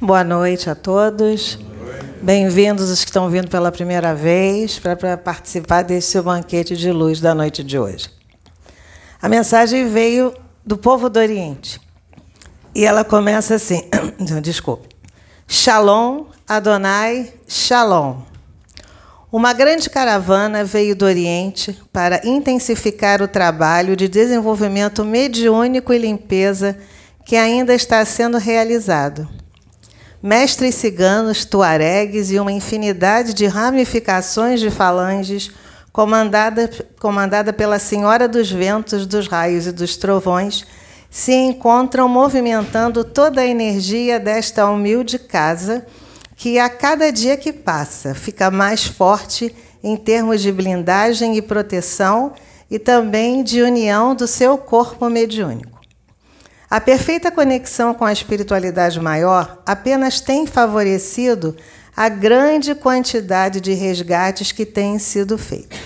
Boa 0.00 0.22
noite 0.22 0.70
a 0.70 0.76
todos. 0.76 1.58
Bem-vindos 2.22 2.88
os 2.88 3.00
que 3.00 3.10
estão 3.10 3.28
vindo 3.28 3.48
pela 3.48 3.72
primeira 3.72 4.14
vez 4.14 4.78
para 4.78 5.16
participar 5.16 5.82
desse 5.82 6.20
banquete 6.22 6.76
de 6.76 6.92
luz 6.92 7.20
da 7.20 7.34
noite 7.34 7.64
de 7.64 7.76
hoje. 7.76 8.08
A 9.20 9.28
mensagem 9.28 9.88
veio 9.88 10.32
do 10.64 10.78
povo 10.78 11.10
do 11.10 11.18
Oriente. 11.18 11.80
E 12.72 12.84
ela 12.84 13.02
começa 13.02 13.56
assim: 13.56 13.90
desculpe. 14.40 14.88
Shalom, 15.48 16.26
Adonai, 16.46 17.32
Shalom. 17.48 18.18
Uma 19.32 19.52
grande 19.52 19.90
caravana 19.90 20.62
veio 20.62 20.94
do 20.94 21.06
Oriente 21.06 21.76
para 21.92 22.24
intensificar 22.24 23.20
o 23.20 23.26
trabalho 23.26 23.96
de 23.96 24.06
desenvolvimento 24.06 25.04
mediúnico 25.04 25.92
e 25.92 25.98
limpeza 25.98 26.78
que 27.24 27.34
ainda 27.34 27.74
está 27.74 28.04
sendo 28.04 28.38
realizado. 28.38 29.28
Mestres 30.20 30.74
ciganos, 30.74 31.44
tuaregues 31.44 32.32
e 32.32 32.40
uma 32.40 32.50
infinidade 32.50 33.32
de 33.32 33.46
ramificações 33.46 34.58
de 34.58 34.68
falanges, 34.68 35.52
comandada, 35.92 36.68
comandada 36.98 37.52
pela 37.52 37.78
Senhora 37.78 38.26
dos 38.26 38.50
Ventos, 38.50 39.06
dos 39.06 39.28
Raios 39.28 39.68
e 39.68 39.72
dos 39.72 39.96
Trovões, 39.96 40.66
se 41.08 41.32
encontram 41.32 42.08
movimentando 42.08 43.04
toda 43.04 43.42
a 43.42 43.46
energia 43.46 44.18
desta 44.18 44.68
humilde 44.68 45.20
casa 45.20 45.86
que 46.34 46.58
a 46.58 46.68
cada 46.68 47.12
dia 47.12 47.36
que 47.36 47.52
passa 47.52 48.12
fica 48.12 48.50
mais 48.50 48.84
forte 48.84 49.54
em 49.84 49.96
termos 49.96 50.42
de 50.42 50.50
blindagem 50.50 51.36
e 51.36 51.42
proteção 51.42 52.32
e 52.68 52.76
também 52.76 53.44
de 53.44 53.62
união 53.62 54.16
do 54.16 54.26
seu 54.26 54.58
corpo 54.58 55.08
mediúnico. 55.08 55.77
A 56.70 56.82
perfeita 56.82 57.30
conexão 57.30 57.94
com 57.94 58.04
a 58.04 58.12
espiritualidade 58.12 59.00
maior 59.00 59.62
apenas 59.64 60.20
tem 60.20 60.46
favorecido 60.46 61.56
a 61.96 62.10
grande 62.10 62.74
quantidade 62.74 63.58
de 63.58 63.72
resgates 63.72 64.52
que 64.52 64.66
têm 64.66 64.98
sido 64.98 65.38
feitos. 65.38 65.78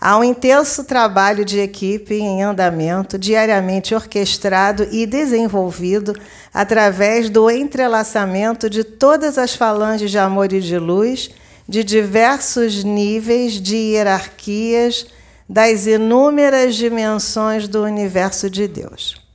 Há 0.00 0.16
um 0.16 0.24
intenso 0.24 0.84
trabalho 0.84 1.44
de 1.44 1.58
equipe 1.58 2.14
em 2.14 2.42
andamento, 2.42 3.18
diariamente 3.18 3.94
orquestrado 3.94 4.88
e 4.90 5.04
desenvolvido 5.04 6.14
através 6.54 7.28
do 7.28 7.50
entrelaçamento 7.50 8.70
de 8.70 8.84
todas 8.84 9.36
as 9.36 9.54
falanges 9.54 10.10
de 10.10 10.18
amor 10.18 10.54
e 10.54 10.60
de 10.60 10.78
luz, 10.78 11.30
de 11.68 11.84
diversos 11.84 12.82
níveis 12.82 13.60
de 13.60 13.76
hierarquias, 13.76 15.06
das 15.46 15.86
inúmeras 15.86 16.76
dimensões 16.76 17.68
do 17.68 17.82
universo 17.82 18.48
de 18.48 18.66
Deus. 18.66 19.27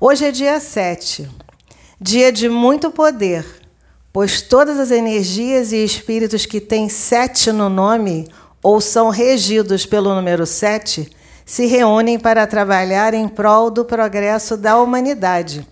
Hoje 0.00 0.24
é 0.24 0.32
dia 0.32 0.58
7, 0.58 1.30
dia 2.00 2.32
de 2.32 2.48
muito 2.48 2.90
poder, 2.90 3.46
pois 4.12 4.42
todas 4.42 4.80
as 4.80 4.90
energias 4.90 5.70
e 5.70 5.84
espíritos 5.84 6.44
que 6.44 6.60
têm 6.60 6.88
sete 6.88 7.52
no 7.52 7.68
nome 7.68 8.26
ou 8.60 8.80
são 8.80 9.08
regidos 9.08 9.86
pelo 9.86 10.12
número 10.12 10.46
7, 10.46 11.08
se 11.46 11.66
reúnem 11.66 12.18
para 12.18 12.44
trabalhar 12.44 13.14
em 13.14 13.28
prol 13.28 13.70
do 13.70 13.84
progresso 13.84 14.56
da 14.56 14.80
humanidade, 14.80 15.64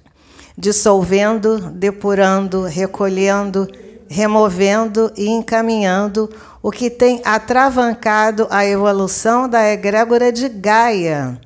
dissolvendo, 0.57 1.59
depurando, 1.71 2.63
recolhendo, 2.63 3.67
removendo 4.09 5.13
e 5.17 5.29
encaminhando 5.29 6.31
o 6.63 6.71
que 6.71 6.89
tem 6.89 7.21
atravancado 7.25 8.47
a 8.51 8.65
evolução 8.65 9.49
da 9.49 9.69
egrégora 9.69 10.31
de 10.31 10.49
Gaia, 10.49 11.41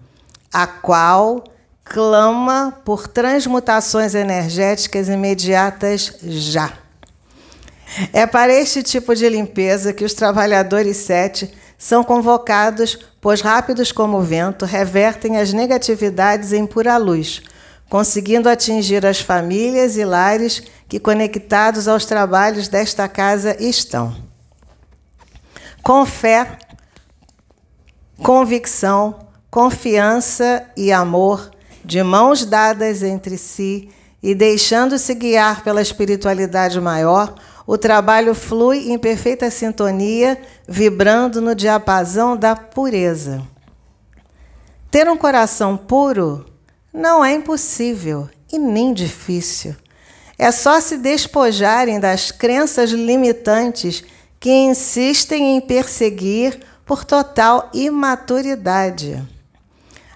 a 0.53 0.67
qual 0.67 1.43
clama 1.89 2.77
por 2.85 3.07
transmutações 3.07 4.15
energéticas 4.15 5.09
imediatas 5.09 6.13
já. 6.21 6.73
É 8.13 8.27
para 8.27 8.53
este 8.53 8.83
tipo 8.83 9.15
de 9.15 9.29
limpeza 9.29 9.93
que 9.93 10.05
os 10.05 10.13
trabalhadores 10.13 10.97
sete 10.97 11.51
são 11.79 12.03
convocados, 12.03 12.99
pois 13.21 13.41
rápidos 13.41 13.93
como 13.93 14.19
o 14.19 14.23
vento 14.23 14.65
revertem 14.65 15.39
as 15.39 15.53
negatividades 15.53 16.53
em 16.53 16.67
pura 16.67 16.97
luz, 16.97 17.43
conseguindo 17.89 18.49
atingir 18.49 19.07
as 19.07 19.21
famílias 19.21 19.97
e 19.97 20.05
lares 20.05 20.65
que, 20.89 20.99
conectados 20.99 21.87
aos 21.87 22.05
trabalhos 22.05 22.67
desta 22.67 23.09
casa, 23.09 23.57
estão. 23.63 24.17
Com 25.83 26.05
fé, 26.05 26.59
convicção, 28.19 29.21
confiança 29.49 30.65
e 30.77 30.93
amor, 30.93 31.56
de 31.87 32.03
mãos 32.03 32.45
dadas 32.45 33.05
entre 33.05 33.39
si 33.39 33.89
e 34.21 34.35
deixando-se 34.35 35.15
guiar 35.15 35.63
pela 35.63 35.81
espiritualidade 35.81 36.81
maior, 36.81 37.33
o 37.65 37.79
trabalho 37.79 38.35
flui 38.35 38.91
em 38.91 38.99
perfeita 38.99 39.49
sintonia, 39.53 40.37
vibrando 40.67 41.41
no 41.41 41.55
diapasão 41.55 42.37
da 42.37 42.57
pureza. 42.57 43.41
Ter 44.91 45.09
um 45.09 45.17
coração 45.17 45.77
puro 45.77 46.45
não 46.93 47.25
é 47.25 47.33
impossível 47.33 48.29
e 48.53 48.59
nem 48.59 48.93
difícil. 48.93 49.77
É 50.37 50.51
só 50.51 50.81
se 50.81 50.99
despojarem 50.99 52.01
das 52.01 52.33
crenças 52.33 52.91
limitantes 52.91 54.03
que 54.41 54.51
insistem 54.51 55.57
em 55.57 55.61
perseguir 55.61 56.59
por 56.85 57.05
total 57.05 57.71
imaturidade. 57.73 59.36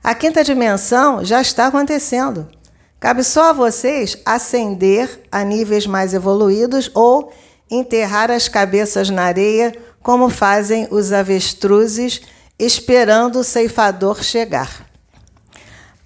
A 0.03 0.15
quinta 0.15 0.43
dimensão 0.43 1.23
já 1.23 1.43
está 1.43 1.67
acontecendo. 1.67 2.49
Cabe 2.99 3.23
só 3.23 3.51
a 3.51 3.53
vocês 3.53 4.17
ascender 4.25 5.23
a 5.31 5.45
níveis 5.45 5.87
mais 5.87 6.15
evoluídos 6.15 6.91
ou 6.95 7.33
enterrar 7.71 8.31
as 8.31 8.49
cabeças 8.49 9.11
na 9.11 9.25
areia, 9.25 9.75
como 10.03 10.31
fazem 10.31 10.89
os 10.91 11.13
avestruzes, 11.13 12.23
esperando 12.59 13.41
o 13.41 13.45
ceifador 13.45 14.23
chegar. 14.23 14.87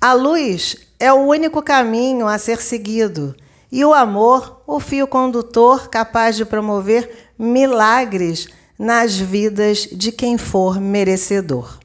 A 0.00 0.12
luz 0.12 0.76
é 0.98 1.12
o 1.12 1.26
único 1.26 1.62
caminho 1.62 2.26
a 2.26 2.36
ser 2.36 2.60
seguido, 2.60 3.34
e 3.70 3.84
o 3.84 3.94
amor, 3.94 4.62
o 4.66 4.78
fio 4.78 5.06
condutor 5.06 5.88
capaz 5.88 6.36
de 6.36 6.44
promover 6.44 7.32
milagres 7.38 8.48
nas 8.78 9.16
vidas 9.16 9.88
de 9.90 10.12
quem 10.12 10.36
for 10.36 10.80
merecedor. 10.80 11.78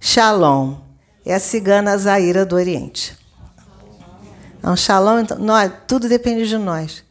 Shalom 0.00 0.87
é 1.28 1.34
a 1.34 1.40
cigana 1.40 1.96
Zaira 1.98 2.46
do 2.46 2.56
Oriente. 2.56 3.16
Então, 4.58 4.74
shalom, 4.74 5.20
então, 5.20 5.38
nós, 5.38 5.70
tudo 5.86 6.08
depende 6.08 6.48
de 6.48 6.56
nós. 6.56 7.04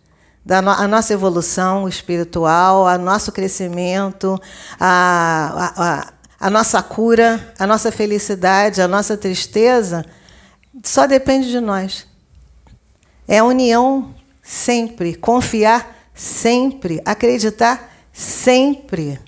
Da 0.44 0.62
no, 0.62 0.72
a 0.72 0.88
nossa 0.88 1.14
evolução 1.14 1.88
espiritual, 1.88 2.88
a 2.88 2.98
nosso 2.98 3.32
crescimento, 3.32 4.42
a, 4.80 5.54
a, 5.54 5.84
a, 5.84 6.14
a 6.40 6.50
nossa 6.50 6.82
cura, 6.82 7.54
a 7.60 7.68
nossa 7.68 7.92
felicidade, 7.92 8.82
a 8.82 8.88
nossa 8.88 9.16
tristeza, 9.16 10.04
só 10.84 11.06
depende 11.06 11.52
de 11.52 11.60
nós. 11.60 12.08
É 13.28 13.38
a 13.38 13.44
união 13.44 14.16
sempre, 14.42 15.14
confiar 15.14 15.96
sempre, 16.16 17.02
acreditar 17.06 17.94
sempre. 18.12 19.20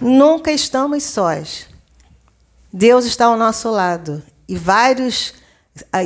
Nunca 0.00 0.52
estamos 0.52 1.02
sós. 1.02 1.71
Deus 2.72 3.04
está 3.04 3.26
ao 3.26 3.36
nosso 3.36 3.70
lado 3.70 4.22
e 4.48 4.56
vários 4.56 5.34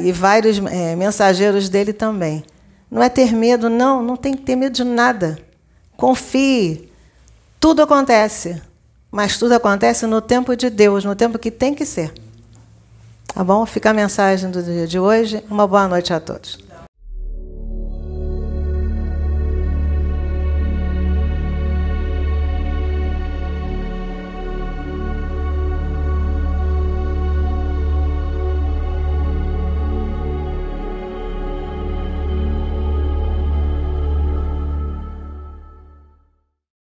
e 0.02 0.12
vários 0.12 0.58
é, 0.58 0.96
mensageiros 0.96 1.68
dele 1.68 1.92
também. 1.92 2.44
Não 2.90 3.02
é 3.02 3.08
ter 3.08 3.32
medo, 3.32 3.68
não, 3.68 4.02
não 4.02 4.16
tem 4.16 4.34
que 4.34 4.42
ter 4.42 4.56
medo 4.56 4.72
de 4.72 4.84
nada. 4.84 5.38
Confie. 5.96 6.90
Tudo 7.58 7.82
acontece, 7.82 8.60
mas 9.10 9.38
tudo 9.38 9.52
acontece 9.52 10.06
no 10.06 10.20
tempo 10.20 10.56
de 10.56 10.70
Deus, 10.70 11.04
no 11.04 11.16
tempo 11.16 11.38
que 11.38 11.50
tem 11.50 11.74
que 11.74 11.84
ser. 11.84 12.12
Tá 13.26 13.42
bom? 13.42 13.66
Fica 13.66 13.90
a 13.90 13.94
mensagem 13.94 14.50
do 14.50 14.62
dia 14.62 14.86
de 14.86 14.98
hoje. 14.98 15.42
Uma 15.50 15.66
boa 15.66 15.88
noite 15.88 16.12
a 16.12 16.20
todos. 16.20 16.58